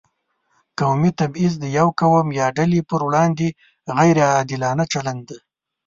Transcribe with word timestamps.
قومي 0.79 1.11
تبعیض 1.19 1.53
د 1.59 1.65
یو 1.77 1.87
قوم 2.01 2.27
یا 2.39 2.47
ډلې 2.57 2.81
پر 2.89 2.99
وړاندې 3.07 3.47
غیر 3.97 4.17
عادلانه 4.33 4.83
چلند 4.93 5.21
دی. 5.29 5.39